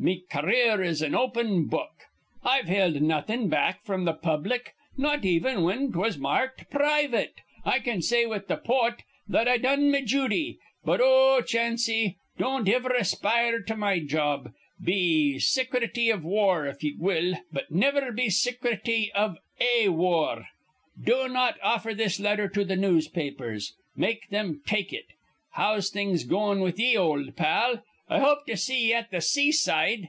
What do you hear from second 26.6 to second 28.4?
with ye, ol' pal? I